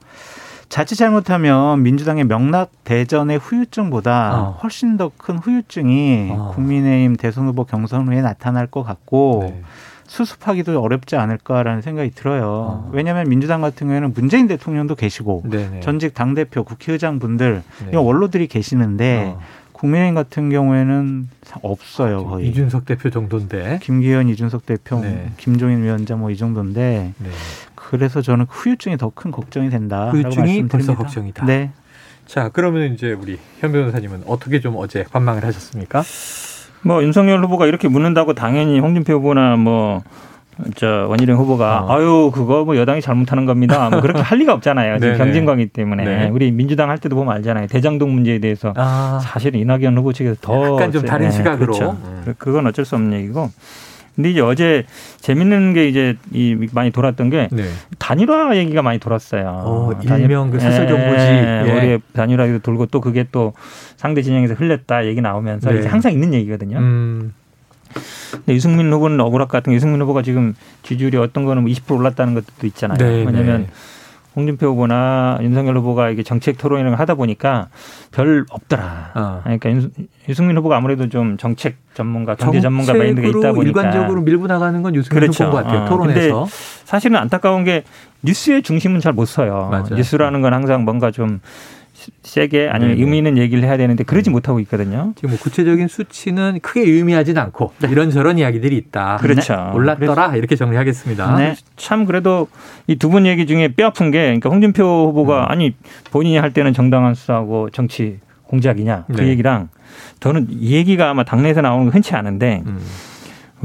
[0.68, 4.59] 자칫 잘못하면 민주당의 명락 대전의 후유증보다 어.
[4.62, 6.52] 훨씬 더 큰 후유증이 어.
[6.55, 9.62] 국민의힘 대선 후보 경선 후에 나타날 것 같고 네.
[10.09, 12.44] 수습하기도 어렵지 않을까라는 생각이 들어요.
[12.46, 12.90] 어.
[12.92, 15.81] 왜냐하면 민주당 같은 경우에는 문재인 대통령도 계시고 네네.
[15.81, 17.96] 전직 당 대표, 국회의장 분들 네.
[17.96, 19.40] 원로들이 계시는데 어.
[19.72, 21.29] 국민의힘 같은 경우에는
[21.62, 22.48] 없어요 거의.
[22.48, 23.79] 이준석 대표 정도인데.
[23.83, 25.31] 김기현, 이준석 대표, 네.
[25.37, 27.31] 김종인 위원장 뭐 이 정도인데 네.
[27.90, 30.11] 그래서 저는 후유증이 더 큰 걱정이 된다.
[30.11, 31.46] 후유증이 벌써 걱정이다.
[31.46, 31.70] 네.
[32.27, 36.03] 자, 그러면 이제 우리 현 변호사님은 어떻게 좀 어제 관망을 하셨습니까?
[36.83, 40.03] 뭐 윤석열 후보가 이렇게 묻는다고 당연히 홍준표 후보나 뭐
[40.75, 41.92] 저 원희룡 후보가 어.
[41.96, 43.90] 아유 그거 뭐 여당이 잘못하는 겁니다.
[43.90, 44.99] 뭐 그렇게 할 리가 없잖아요.
[44.99, 46.29] 지금 경쟁관이 때문에 네.
[46.31, 47.66] 우리 민주당 할 때도 보면 알잖아요.
[47.66, 49.20] 대장동 문제에 대해서 아.
[49.22, 51.99] 사실은 이낙연 후보 측에서 더 약간 좀 다른 네, 시각으로 그렇죠.
[52.03, 52.35] 음.
[52.38, 53.51] 그건 어쩔 수 없는 얘기고
[54.16, 54.85] 근데 이제 어제
[55.20, 57.64] 재밌는 게 이제 이 많이 돌았던 게 네.
[57.98, 59.62] 단일화 얘기가 많이 돌았어요.
[59.64, 61.72] 어, 일명 그 사설 정보지 예, 예.
[61.72, 63.52] 우리 단일화도 돌고 또 그게 또
[63.96, 65.81] 상대 진영에서 흘렸다 얘기 나오면서 네.
[65.81, 66.79] 이제 항상 있는 얘기거든요.
[66.79, 67.35] 음.
[68.33, 72.35] 근데 유승민 후보는 억울할 것 같은 게 유승민 후보가 지금 지지율이 어떤 거는 20%뭐 올랐다는
[72.35, 72.98] 것도 있잖아요.
[72.98, 73.68] 네, 왜냐하면 네.
[74.37, 77.68] 홍준표 후보나 윤석열 후보가 이게 정책 토론을 하다 보니까
[78.12, 79.11] 별 없더라.
[79.14, 79.40] 어.
[79.42, 79.88] 그러니까
[80.29, 84.94] 유승민 후보가 아무래도 좀 정책 전문가, 경제 전문가 마인드가 있다 보니까 일관적으로 밀고 나가는 건
[84.94, 85.44] 유승민 그렇죠.
[85.44, 85.85] 후보인 것 같아요.
[85.85, 85.88] 어.
[85.88, 86.46] 토론에서.
[86.85, 87.83] 사실은 안타까운 게
[88.22, 89.68] 뉴스의 중심은 잘 못 서요.
[89.70, 89.96] 맞아요.
[89.96, 91.40] 뉴스라는 건 항상 뭔가 좀
[92.22, 93.00] 세게 아니면 네네.
[93.04, 95.12] 의미 있는 얘기를 해야 되는데 그러지 못하고 있거든요.
[95.16, 97.88] 지금 뭐 구체적인 수치는 크게 의미하진 않고 네.
[97.90, 99.18] 이런저런 이야기들이 있다.
[99.20, 99.70] 그렇죠.
[99.74, 100.38] 올랐더라 네.
[100.38, 101.36] 이렇게 정리하겠습니다.
[101.36, 101.54] 네.
[101.76, 102.48] 참 그래도
[102.86, 105.46] 이 두 분 얘기 중에 뼈 아픈 게 그러니까 홍준표 후보가 음.
[105.48, 105.74] 아니
[106.10, 109.28] 본인이 할 때는 정당한 수사하고 정치 공작이냐 그 네.
[109.28, 109.68] 얘기랑
[110.20, 112.78] 저는 이 얘기가 아마 당내에서 나오는 거 흔치 않은데 음.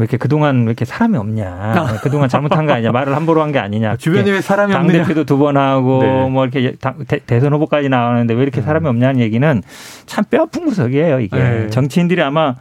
[0.01, 1.45] 왜 이렇게 그동안 왜 이렇게 사람이 없냐.
[1.47, 1.99] 아.
[2.01, 2.91] 그동안 잘못한 거 아니냐.
[2.91, 3.97] 말을 함부로 한 게 아니냐.
[3.97, 4.91] 주변에 왜 사람이 없냐.
[4.93, 6.29] 당대표도 두 번 하고 네.
[6.29, 6.75] 뭐 이렇게
[7.25, 8.63] 대, 선 후보까지 나오는데 왜 이렇게 음.
[8.63, 9.61] 사람이 없냐는 얘기는
[10.07, 11.19] 참 뼈 아픈 구석이에요.
[11.19, 11.37] 이게.
[11.37, 11.69] 네.
[11.69, 12.55] 정치인들이 아마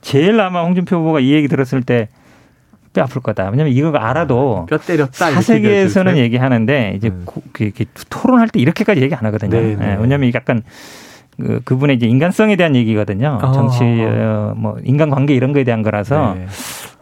[0.00, 2.08] 제일 아마 홍준표 후보가 이 얘기 들었을 때
[2.92, 3.50] 뼈 아플 거다.
[3.50, 5.30] 왜냐면 이거 알아도 아, 뼈 때렸다.
[5.30, 7.24] 사세계에서는 얘기하는데 이제 음.
[7.60, 9.50] 이렇게 토론할 때 이렇게까지 얘기 안 하거든요.
[9.60, 9.86] 네, 네.
[9.86, 10.62] 네 왜냐면 약간
[11.40, 13.38] 그, 그분의 이제 인간성에 대한 얘기거든요.
[13.42, 13.52] 어.
[13.52, 16.34] 정치, 어, 뭐, 인간관계 이런 거에 대한 거라서.
[16.34, 16.46] 네.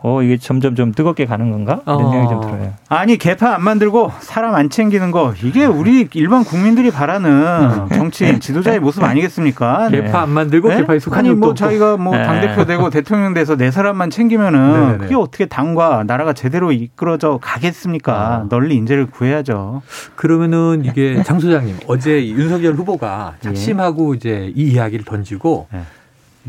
[0.00, 1.80] 어, 이게 점점 좀 뜨겁게 가는 건가?
[1.84, 2.10] 이런 어.
[2.10, 2.72] 생각이 좀 들어요.
[2.88, 8.78] 아니, 개파 안 만들고 사람 안 챙기는 거, 이게 우리 일반 국민들이 바라는 정치인, 지도자의
[8.78, 9.88] 모습 아니겠습니까?
[9.90, 10.02] 네.
[10.02, 10.76] 개파 안 만들고 네?
[10.78, 12.22] 개파에 속한 아니, 뭐 자기가 뭐 네.
[12.22, 14.98] 당대표 되고 대통령 돼서 네 사람만 챙기면은 네네.
[14.98, 18.42] 그게 어떻게 당과 나라가 제대로 이끌어져 가겠습니까?
[18.44, 18.48] 어.
[18.48, 19.82] 널리 인재를 구해야죠.
[20.14, 23.42] 그러면은 이게 장 소장님, 어제 윤석열 후보가 예.
[23.42, 24.16] 작심하고 예.
[24.16, 25.80] 이제 이 이야기를 던지고 예.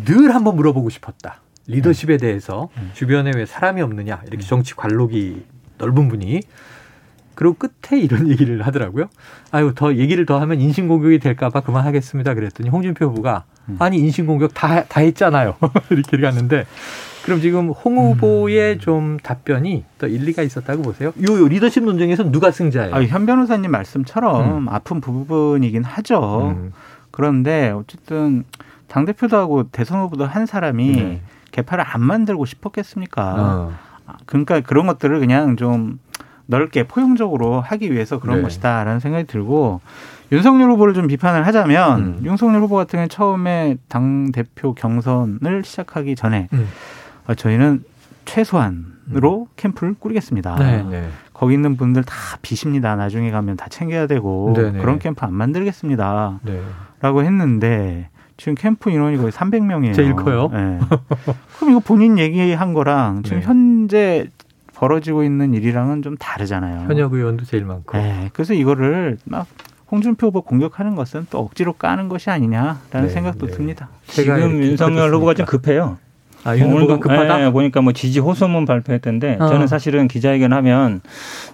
[0.05, 1.41] 늘 한번 물어보고 싶었다.
[1.69, 2.91] 리더십에 대해서 음.
[2.93, 4.47] 주변에 왜 사람이 없느냐 이렇게 음.
[4.47, 5.43] 정치 관록이
[5.77, 6.41] 넓은 분이
[7.35, 9.05] 그리고 끝에 이런 얘기를 하더라고요.
[9.51, 12.33] 아유 더 얘기를 더 하면 인신공격이 될까봐 그만하겠습니다.
[12.33, 13.75] 그랬더니 홍준표 후보가 음.
[13.79, 15.55] 아니 인신공격 다 다 했잖아요.
[15.91, 16.65] 이렇게 갔는데
[17.23, 18.79] 그럼 지금 홍 후보의 음.
[18.79, 21.13] 좀 답변이 더 일리가 있었다고 보세요?
[21.21, 22.95] 요, 리더십 논쟁에서 누가 승자예요?
[22.95, 24.69] 아, 현 변호사님 말씀처럼 음.
[24.69, 26.55] 아픈 부분이긴 하죠.
[26.57, 26.71] 음.
[27.11, 28.45] 그런데 어쨌든
[28.87, 31.21] 당 대표도 하고 대선 후보도 한 사람이 네.
[31.51, 33.35] 개파를 안 만들고 싶었겠습니까?
[33.37, 33.71] 어.
[34.25, 35.99] 그러니까 그런 것들을 그냥 좀
[36.47, 38.41] 넓게 포용적으로 하기 위해서 그런 네.
[38.43, 39.81] 것이다라는 생각이 들고
[40.31, 42.19] 윤석열 후보를 좀 비판을 하자면 음.
[42.23, 46.67] 윤석열 후보 같은 경우는 처음에 당 대표 경선을 시작하기 전에 음.
[47.27, 47.83] 어, 저희는
[48.25, 49.53] 최소한으로 음.
[49.55, 50.55] 캠프를 꾸리겠습니다.
[50.55, 51.09] 네, 네.
[51.33, 52.95] 거기 있는 분들 다 비십니다.
[52.95, 54.79] 나중에 가면 다 챙겨야 되고 네, 네.
[54.79, 56.39] 그런 캠프 안 만들겠습니다.
[56.43, 56.61] 네.
[56.99, 58.09] 라고 했는데
[58.39, 59.93] 지금 캠프 인원이 거의 300명이에요.
[59.93, 60.49] 제일 커요.
[60.53, 60.79] 네.
[61.57, 63.45] 그럼 이거 본인 얘기한 거랑 지금 네.
[63.45, 64.27] 현재
[64.73, 66.87] 벌어지고 있는 일이랑은 좀 다르잖아요.
[66.87, 67.97] 현역 의원도 제일 많고.
[67.97, 68.29] 네.
[68.31, 69.45] 그래서 이거를 막
[69.91, 73.51] 홍준표 후보 공격하는 것은 또 억지로 까는 것이 아니냐라는 네, 생각도 네.
[73.51, 73.89] 듭니다.
[74.07, 75.97] 지금 윤석열 후보가 좀 급해요.
[76.43, 77.37] 아, 윤후보가 급하다?
[77.37, 79.47] 네, 보니까 뭐 지지 호소문 발표했던데 어.
[79.47, 81.01] 저는 사실은 기자회견 하면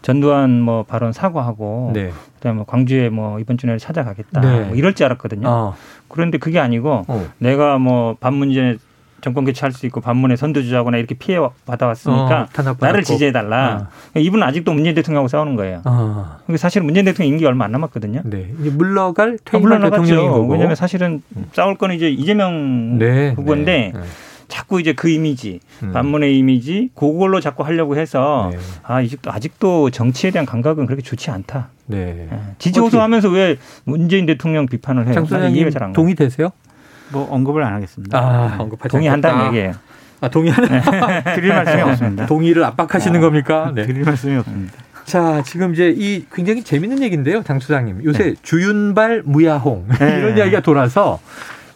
[0.01, 2.11] 전두환 뭐 발언 사과하고 네.
[2.35, 4.59] 그다음에 뭐 광주에 뭐 이번 주 내에 찾아가겠다 네.
[4.65, 5.47] 뭐 이럴 줄 알았거든요.
[5.47, 5.75] 어.
[6.07, 7.27] 그런데 그게 아니고 어.
[7.39, 8.77] 내가 뭐 반문제
[9.21, 13.89] 정권 교체할 수 있고 반문에 선두주자거나 이렇게 피해 받아왔으니까 어, 나를 지지해 달라.
[14.15, 14.19] 어.
[14.19, 15.81] 이분은 아직도 문재인 대통령하고 싸우는 거예요.
[15.83, 16.37] 어.
[16.57, 18.21] 사실 문재인 대통령 임기 얼마 안 남았거든요.
[18.23, 18.51] 네.
[18.61, 20.51] 이제 물러갈 퇴임할 아, 대통령인 거고.
[20.51, 21.45] 왜냐하면 사실은 음.
[21.53, 23.31] 싸울 거는 이제 이재명 네.
[23.31, 23.99] 후보인데 네.
[23.99, 24.05] 네.
[24.47, 25.91] 자꾸 이제 그 이미지, 음.
[25.91, 28.57] 반문의 이미지, 그걸로 자꾸 하려고 해서 네.
[28.83, 31.69] 아, 아직도, 아직도 정치에 대한 감각은 그렇게 좋지 않다.
[31.87, 32.27] 네.
[32.31, 32.39] 예.
[32.57, 35.13] 지지 호소하면서 왜 문재인 대통령 비판을 해요?
[35.13, 36.49] 장소장님 이해가 잘안 동의되세요?
[37.11, 38.17] 뭐 언급을 안 하겠습니다.
[38.17, 39.73] 아, 언급하지 동의한다는 얘기예요.
[40.21, 40.69] 아, 동의하는?
[40.69, 40.81] 네.
[41.35, 42.25] 드릴 말씀이 없습니다.
[42.25, 43.71] 동의를 압박하시는 아, 겁니까?
[43.75, 43.85] 네.
[43.85, 44.73] 드릴 말씀이 없습니다.
[45.05, 48.03] 자, 지금 이제 이 굉장히 재밌는 얘기인데요, 장 수장님.
[48.03, 48.33] 요새 네.
[48.41, 50.17] 주윤발 무야홍 네.
[50.17, 51.19] 이런 이야기가 돌아서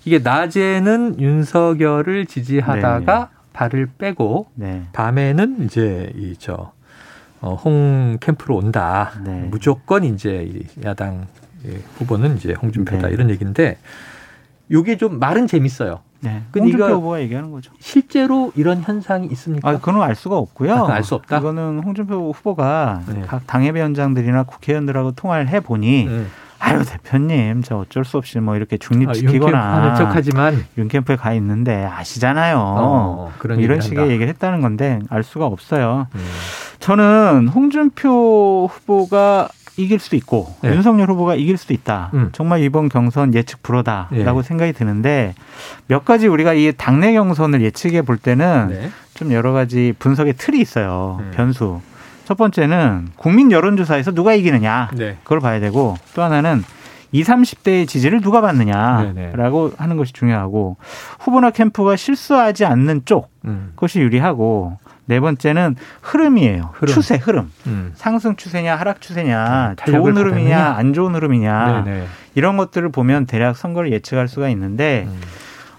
[0.05, 3.39] 이게 낮에는 윤석열을 지지하다가 네.
[3.53, 4.83] 발을 빼고 네.
[4.93, 6.71] 밤에는 이제 이저
[7.41, 9.12] 어, 홍 캠프로 온다.
[9.23, 9.47] 네.
[9.49, 10.51] 무조건 이제
[10.83, 11.27] 야당
[11.97, 13.13] 후보는 이제 홍준표다 네.
[13.13, 13.77] 이런 얘기인데
[14.71, 16.01] 요게 좀 말은 재밌어요.
[16.21, 16.43] 네.
[16.53, 17.71] 홍준표 후보가 얘기하는 거죠.
[17.79, 19.69] 실제로 이런 현상이 있습니까?
[19.69, 20.73] 아, 그건 알 수가 없고요.
[20.73, 21.38] 아, 알수 없다.
[21.38, 23.21] 이거는 홍준표 후보가 네.
[23.21, 26.25] 각 당협위원장들이나 국회의원들하고 통화를 해 보니 네.
[26.69, 32.58] 아유 대표님 저 어쩔 수 없이 뭐 이렇게 중립지키거나 아, 척하지만 윤캠프에 가 있는데 아시잖아요.
[32.60, 36.08] 어, 그런 뭐 이런 식의 얘기를 했다는 건데 알 수가 없어요.
[36.13, 36.19] 음.
[36.79, 40.71] 저는 홍준표 후보가 이길 수도 있고 네.
[40.75, 42.12] 윤석열 후보가 이길 수도 있다.
[42.13, 42.29] 음.
[42.34, 44.47] 정말 이번 경선 예측 불허다라고 네.
[44.47, 45.36] 생각이 드는데
[45.88, 48.89] 몇 가지 우리가 이 당내 경선을 예측해 볼 때는 네.
[49.13, 51.17] 좀 여러 가지 분석의 틀이 있어요.
[51.21, 51.32] 음.
[51.34, 51.82] 변수.
[52.30, 55.18] 첫 번째는 국민 여론조사에서 누가 이기느냐 네.
[55.24, 56.63] 그걸 봐야 되고 또 하나는
[57.12, 59.76] 20, 30대의 지지를 누가 받느냐라고 네네.
[59.80, 60.78] 하는 것이 중요하고
[61.18, 63.72] 후보나 캠프가 실수하지 않는 쪽 음.
[63.74, 66.70] 그것이 유리하고 네 번째는 흐름이에요.
[66.74, 66.94] 흐름.
[66.94, 67.52] 추세, 흐름.
[67.65, 67.94] 음.
[67.96, 70.78] 상승 추세냐, 하락 추세냐, 음, 좋은 흐름이냐, 받았느냐?
[70.78, 71.82] 안 좋은 흐름이냐.
[71.84, 72.06] 네네.
[72.36, 75.20] 이런 것들을 보면 대략 선거를 예측할 수가 있는데 음.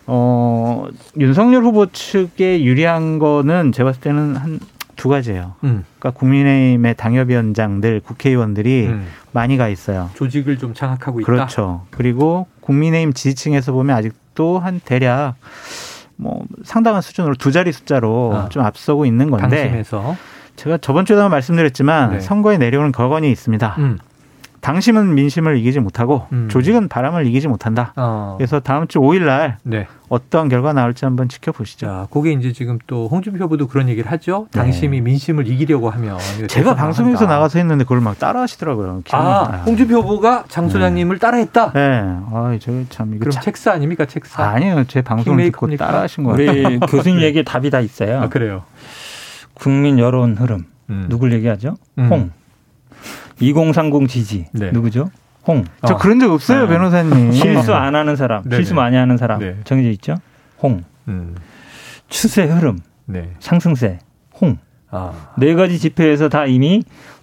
[0.08, 4.58] 어, 윤석열 후보 측에 유리한 거는 제가 봤을 때는 한
[5.00, 5.54] 두 가지예요.
[5.64, 5.82] 음.
[5.98, 9.06] 그러니까 국민의힘의 당협위원장들, 국회의원들이 음.
[9.32, 10.10] 많이 가 있어요.
[10.12, 11.26] 조직을 좀 장악하고 있다.
[11.26, 11.86] 그렇죠.
[11.90, 15.36] 그리고 국민의힘 지지층에서 보면 아직도 한 대략
[16.16, 18.48] 뭐 상당한 수준으로 두 자리 숫자로 아.
[18.50, 20.18] 좀 앞서고 있는 건데 당심에서
[20.56, 22.20] 제가 저번 주에도 말씀드렸지만 네.
[22.20, 23.76] 선거에 내려오는 거건이 있습니다.
[23.78, 23.98] 음.
[24.60, 26.48] 당심은 민심을 이기지 못하고 음.
[26.50, 27.92] 조직은 바람을 이기지 못한다.
[27.96, 28.34] 어.
[28.36, 29.86] 그래서 다음 주 5일 날 네.
[30.08, 31.86] 어떠한 결과 나올지 한번 지켜보시죠.
[31.86, 34.48] 자, 그게 이제 지금 또 홍준표 후보도 그런 얘기를 하죠.
[34.52, 35.02] 당심이 네.
[35.02, 36.18] 민심을 이기려고 하면
[36.48, 37.34] 제가 방송에서 한다.
[37.34, 39.02] 나가서 했는데 그걸 막 따라하시더라고요.
[39.12, 41.20] 아, 홍준표 후보가 장 소장님을 네.
[41.20, 41.72] 따라했다.
[41.72, 42.00] 네.
[42.02, 43.42] 아, 저참 이거 그럼 참...
[43.42, 44.04] 책사 아닙니까?
[44.04, 44.42] 책사.
[44.44, 44.84] 아니요.
[44.88, 46.50] 제 방송을 듣고 따라하신 거예요.
[46.50, 48.22] 우리 교수님 얘기 답이 다 있어요.
[48.22, 48.64] 아, 그래요.
[49.54, 50.64] 국민 여론 흐름.
[50.90, 51.06] 음.
[51.08, 51.76] 누굴 얘기하죠?
[51.98, 52.08] 음.
[52.10, 52.30] 홍.
[53.40, 54.70] 2030 지지 네.
[54.72, 55.10] 누구죠?
[55.46, 55.64] 홍.
[55.86, 55.96] 저 어.
[55.96, 56.74] 그런 적 없어요, 네.
[56.74, 57.32] 변호사님.
[57.32, 58.56] 실수 안 하는 사람, 네네.
[58.56, 59.56] 실수 많이 하는 사람 네.
[59.64, 60.16] 정해져 있죠.
[60.62, 60.84] 홍.
[61.08, 61.34] 음.
[62.08, 63.30] 추세 흐름, 네.
[63.40, 63.98] 상승세,
[64.40, 64.58] 홍.
[64.92, 65.12] 아.
[65.38, 66.82] 네 가지 지표에서 다 이미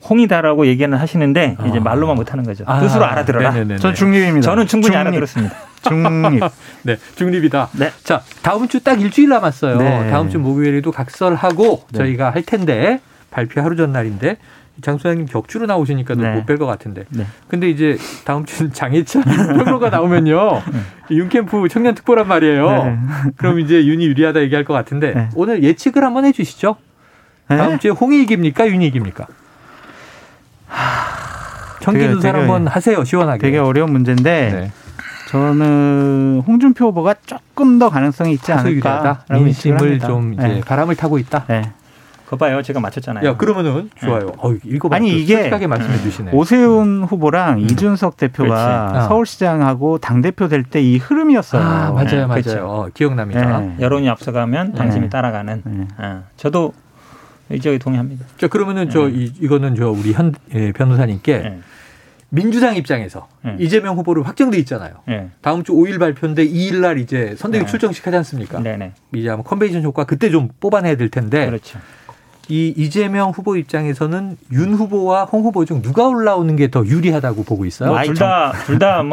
[0.09, 1.65] 홍이다라고 얘기는 하시는데 아.
[1.67, 2.63] 이제 말로만 못하는 거죠.
[2.65, 2.79] 아.
[2.79, 3.51] 뜻으로 알아들어라.
[3.51, 3.79] 네네네네.
[3.79, 4.45] 전 중립입니다.
[4.45, 5.01] 저는 충분히 중립.
[5.01, 5.55] 알아들었습니다.
[5.83, 6.43] 중립.
[6.83, 7.69] 네, 중립이다.
[7.73, 7.91] 네.
[8.03, 9.77] 자, 다음 주 딱 일주일 남았어요.
[9.77, 10.09] 네.
[10.09, 11.97] 다음 주 목요일에도 각설하고 네.
[11.99, 13.01] 저희가 할 텐데
[13.31, 14.37] 발표 하루 전날인데
[14.81, 16.31] 장 소장님 격주로 나오시니까 네.
[16.35, 17.05] 못뺄 것 같은데.
[17.09, 17.25] 네.
[17.47, 20.61] 근데 이제 다음 주 장혜찬 평론가 나오면요.
[20.71, 21.15] 네.
[21.15, 22.69] 윤캠프 청년 특보란 말이에요.
[22.69, 22.97] 네.
[23.37, 25.29] 그럼 이제 윤이 유리하다 얘기할 것 같은데 네.
[25.35, 26.75] 오늘 예측을 한번 해 주시죠.
[27.49, 27.57] 네.
[27.57, 28.67] 다음 주에 홍이 이깁니까?
[28.67, 29.27] 윤이 이깁니까?
[31.81, 33.03] 청기 두사 한번 하세요.
[33.03, 33.39] 시원하게.
[33.39, 34.71] 되게 어려운 문제인데
[35.29, 39.23] 저는 홍준표 후보가 조금 더 가능성이 있지 않을까.
[39.29, 41.45] 민심을 좀 이제 바람을 타고 있다.
[42.27, 42.61] 거 봐요.
[42.61, 43.25] 제가 맞췄잖아요.
[43.25, 44.25] 야, 그러면은 좋아요.
[44.27, 44.31] 네.
[44.37, 46.31] 어, 이거 아니 이게 솔직하게 말씀해 주시네.
[46.33, 47.59] 오세훈 후보랑 음.
[47.59, 49.07] 이준석 대표가 어.
[49.07, 51.61] 서울시장하고 당 대표 될 때 이 흐름이었어요.
[51.61, 52.41] 아, 맞아요, 네, 맞아요.
[52.43, 52.65] 그렇죠.
[52.67, 53.59] 어, 기억납니다.
[53.61, 53.75] 네.
[53.79, 55.09] 여론이 앞서가면 당심이 네.
[55.09, 55.61] 따라가는.
[55.65, 55.87] 네.
[55.97, 56.23] 어.
[56.35, 56.73] 저도
[57.49, 58.25] 이쪽에 동의합니다.
[58.37, 61.59] 자, 그러면은 저 이, 이거는 저 우리 현 예, 변호사님께
[62.29, 63.55] 민주당 입장에서 네.
[63.57, 64.95] 이재명 후보를 확정돼 있잖아요.
[65.07, 65.29] 네.
[65.41, 67.69] 다음 주 5일 발표인데 2일 날 이제 선대위 네.
[67.71, 68.59] 출정식 하지 않습니까?
[68.59, 68.91] 네네.
[69.15, 71.45] 이제 아마 컨벤션 효과 그때 좀 뽑아내야 될 텐데.
[71.45, 71.79] 그렇죠.
[72.49, 77.65] 이 이재명 후보 입장에서는 윤 후보와 홍 후보 중 누가 올라오는 게 더 유리하다고 보고
[77.65, 77.91] 있어요?
[77.91, 79.07] 뭐 둘다 둘다뭐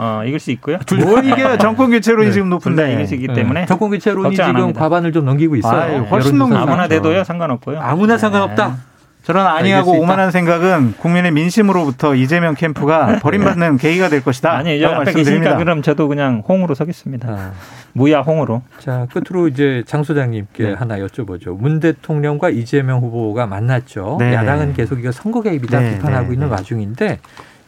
[0.00, 0.78] 어, 이길 수 있고요.
[1.04, 2.32] 뭐 이게 정권 교체론이 네.
[2.32, 2.92] 지금 높은데 네.
[2.94, 3.34] 이길 수 있기 네.
[3.34, 5.80] 때문에 정권 교체론이 지금 과반을 좀 넘기고 있어요.
[5.80, 7.80] 아유, 훨씬 넘 아무나 돼도요 상관없고요.
[7.80, 8.76] 아무나 상관없다.
[9.20, 9.26] 네.
[9.26, 14.52] 저런 아니하고 오만한 생각은 국민의 민심으로부터 이재명 캠프가 버림받는 계기가 될 것이다.
[14.52, 17.28] 아니, 이제 앞에 계시니까 그럼 저도 그냥 홍으로 서겠습니다.
[17.28, 17.52] 아.
[17.92, 18.62] 무야 홍으로.
[18.78, 20.72] 자, 끝으로 이제 장 소장님께 네.
[20.74, 21.56] 하나 여쭤보죠.
[21.58, 24.16] 문 대통령과 이재명 후보가 만났죠.
[24.20, 24.32] 네.
[24.34, 25.94] 야당은 계속 이거 선거 개입이다 네.
[25.96, 26.34] 비판하고 네.
[26.34, 26.52] 있는 네.
[26.54, 27.18] 와중인데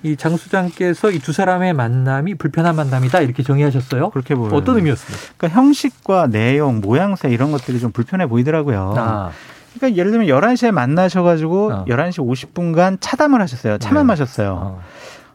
[0.05, 4.11] 이장 소장께서 이 두 사람의 만남이 불편한 만남이다 이렇게 정의하셨어요.
[4.11, 4.55] 그렇게 보여요.
[4.55, 5.35] 어떤 의미였습니까?
[5.37, 8.95] 그러니까 형식과 내용, 모양새 이런 것들이 좀 불편해 보이더라고요.
[8.97, 9.31] 아.
[9.75, 11.85] 그러니까 예를 들면 11시에 만나셔가지고 어.
[11.87, 12.19] 11시
[12.53, 13.79] 50분간 차담을 하셨어요.
[13.79, 14.07] 차만 네.
[14.09, 14.59] 마셨어요.
[14.61, 14.83] 어.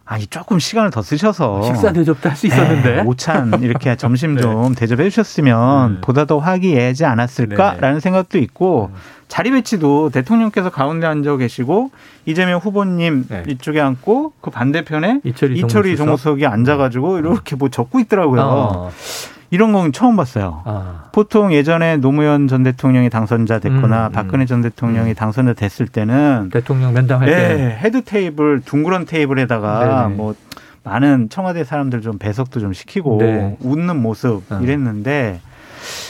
[0.09, 4.41] 아니 조금 시간을 더 쓰셔서 식사 대접도 할 수 있었는데 네, 오찬 이렇게 점심 네.
[4.41, 5.97] 좀 대접해 주셨으면 음.
[6.01, 7.99] 보다 더 화기애애하지 않았을까라는 네.
[7.99, 8.97] 생각도 있고 음.
[9.27, 11.91] 자리 배치도 대통령께서 가운데 앉아 계시고
[12.25, 13.43] 이재명 후보님 네.
[13.49, 18.41] 이쪽에 앉고 그 반대편에 이철희, 이철희 정무수석이 앉아가지고 이렇게 뭐 적고 있더라고요.
[18.41, 18.91] 어.
[19.49, 20.61] 이런 건 처음 봤어요.
[20.65, 21.09] 아.
[21.11, 24.11] 보통 예전에 노무현 전 대통령이 당선자 됐거나 음, 음.
[24.11, 25.15] 박근혜 전 대통령이 음.
[25.15, 30.15] 당선자 됐을 때는 대통령 면담할 네, 때 head table 둥그런 테이블에다가 네네.
[30.15, 30.35] 뭐
[30.83, 33.57] 많은 청와대 사람들 좀 배석도 좀 시키고 네.
[33.61, 34.59] 웃는 모습 어.
[34.61, 35.39] 이랬는데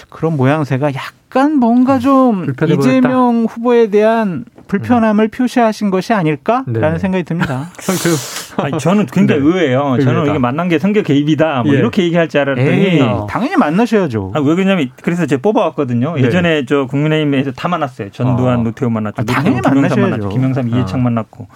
[0.10, 3.54] 그런 모양새가 약 간 뭔가 음, 좀 이재명 보였다.
[3.54, 5.30] 후보에 대한 불편함을 음.
[5.30, 7.00] 표시하신 것이 아닐까라는 네.
[7.00, 7.70] 생각이 듭니다.
[7.78, 9.48] 그 아니, 저는 굉장히 네.
[9.48, 9.98] 의외예요.
[10.02, 11.64] 저는 이게 만난 게 성격 개입이다.
[11.64, 11.80] 뭐 예.
[11.80, 14.32] 이렇게 얘기할 줄 알았더니 에이, 당연히 만나셔야죠.
[14.36, 16.16] 아, 왜 그러냐면 그래서 제가 뽑아왔거든요.
[16.16, 16.24] 네.
[16.24, 18.10] 예전에 저 국민의힘에서 다 만났어요.
[18.12, 18.64] 전두환, 어.
[18.64, 19.22] 노태우 만났죠.
[19.22, 20.02] 아, 당연히 만나셔야죠.
[20.02, 20.30] 만났죠.
[20.30, 21.04] 김영삼, 이해창 어.
[21.04, 21.48] 만났고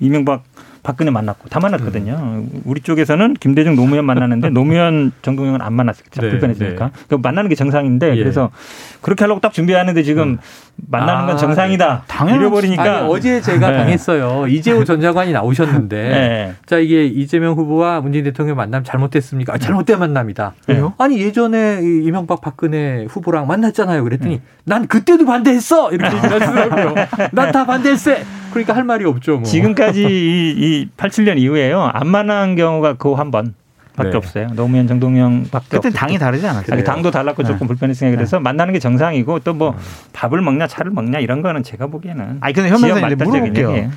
[0.00, 0.42] 이명박
[0.84, 2.12] 박근혜 만났고 다 만났거든요.
[2.14, 2.48] 음.
[2.64, 6.20] 우리 쪽에서는 김대중 노무현 만나는데 노무현 정동영은 안 만났겠죠.
[6.20, 6.84] 네, 불편했으니까.
[6.86, 6.92] 네.
[7.08, 8.22] 그 만나는 게 정상인데 예.
[8.22, 8.50] 그래서
[9.00, 10.38] 그렇게 하려고 딱 준비하는데 지금 음.
[10.88, 11.94] 만나는 건 아, 정상이다.
[11.94, 12.00] 네.
[12.06, 13.78] 당연 잃어버리니까 아니, 어제 제가 네.
[13.78, 14.46] 당했어요.
[14.46, 16.54] 이재호 전 장관이 나오셨는데 네.
[16.66, 19.54] 자 이게 이재명 후보와 문재인 대통령 만남 잘못됐습니까?
[19.54, 20.54] 아, 잘못된 만남이다.
[20.98, 24.04] 아니 예전에 이명박 박근혜 후보랑 만났잖아요.
[24.04, 24.42] 그랬더니 네.
[24.64, 26.94] 난 그때도 반대했어 이렇게 얘기하시더라고요.
[27.32, 28.10] 난 다 반대했어.
[28.54, 29.34] 그러니까 할 말이 없죠.
[29.36, 29.42] 뭐.
[29.44, 33.54] 지금까지 이, 이 87년 이후에요 안 만난 경우가 그한 번.
[33.96, 34.16] 밖에 네.
[34.16, 34.48] 없어요.
[34.56, 36.82] 노무현 정동영밖에 그때 당이 다르지 않았어요.
[36.82, 37.48] 당도 달랐고 네.
[37.48, 38.42] 조금 불편했으니까 그래서 네.
[38.42, 39.76] 만나는 게 정상이고 또뭐 음.
[40.12, 43.90] 밥을 먹냐 차를 먹냐 이런 거는 제가 보기에는 아니 근데 현명사 이제 물어볼게요.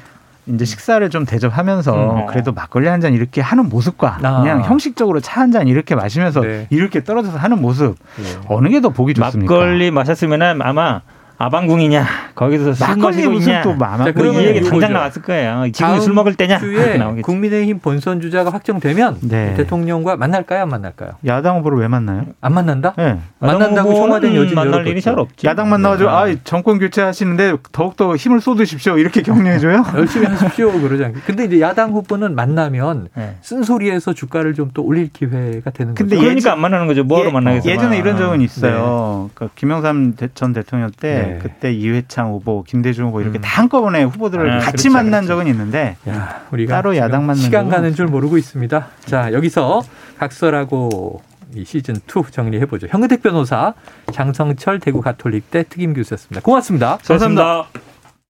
[0.45, 2.25] 이제 식사를 좀 대접하면서 음.
[2.27, 4.41] 그래도 막걸리 한 잔 이렇게 하는 모습과 아.
[4.43, 6.67] 그냥 형식적으로 차 한 잔 이렇게 마시면서 네.
[6.69, 8.23] 이렇게 떨어져서 하는 모습 네.
[8.49, 9.51] 어느 게 더 보기 좋습니까?
[9.51, 11.01] 막걸리 마셨으면 아마
[11.37, 15.65] 아방궁이냐 거기서 술 마시고 있냐 또 자, 그러면 이 얘기 당장 나왔을 거예요.
[15.73, 16.59] 지금 술 먹을 때냐?
[16.59, 19.53] 주에 국민의힘 본선 주자가 확정되면 네.
[19.55, 21.11] 대통령과 만날까요, 안 만날까요?
[21.25, 22.25] 야당 후보를 왜 만나요?
[22.41, 22.93] 안 만난다?
[22.97, 23.19] 네.
[23.39, 25.47] 만난다고 청와대 여진 만날 일이 잘 없지.
[25.47, 26.15] 야당 만나가지고 네.
[26.15, 29.83] 아 정권 교체 하시는데 더욱더 힘을 쏟으십시오 이렇게 격려해줘요?
[29.97, 31.19] 열심히 하십시오 그러지 않게.
[31.25, 33.35] 근데 이제 야당 후보는 만나면 네.
[33.41, 36.27] 쓴소리에서 주가를 좀 또 올릴 기회가 되는 근데 거죠.
[36.27, 37.03] 그러니까 안 만나는 거죠.
[37.03, 37.71] 뭐하러 예, 만나겠어요?
[37.73, 39.27] 예전에 이런 적은 있어요.
[39.27, 39.31] 네.
[39.33, 41.39] 그러니까 김영삼 전 대통령 때 네.
[41.41, 43.41] 그때 이회창 후보, 김대중 후보 이렇게 음.
[43.41, 45.27] 다 한꺼번에 후보들을 아, 같이 그렇죠, 만난 그렇죠.
[45.27, 48.87] 적은 있는데 야, 우리가 따로 야당 만난 시간 가는 줄 모르고 있습니다.
[49.05, 49.83] 자 여기서
[50.17, 51.21] 각설하고
[51.55, 52.87] 이 시즌 2 정리해 보죠.
[52.89, 53.73] 형의택 변호사,
[54.11, 56.41] 장성철 대구 가톨릭대 특임 교수였습니다.
[56.41, 56.97] 고맙습니다.
[56.97, 57.43] 감사합니다.
[57.43, 57.86] 감사합니다.